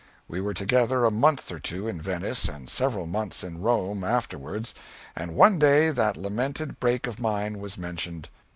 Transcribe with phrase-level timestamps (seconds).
[0.27, 4.73] We were together a month or two in Venice and several months in Rome, afterwards,
[5.15, 8.29] and one day that lamented break of mine was mentioned.